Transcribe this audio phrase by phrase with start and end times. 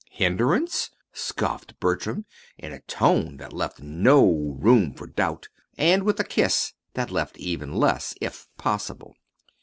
[0.09, 2.25] "Hindrance!" scoffed Bertram,
[2.57, 7.37] in a tone that left no room for doubt, and with a kiss that left
[7.37, 9.15] even less, if possible.